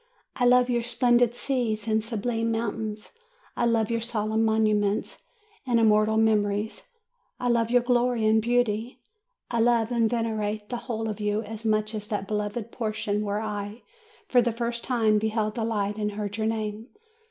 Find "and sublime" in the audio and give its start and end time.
1.87-2.51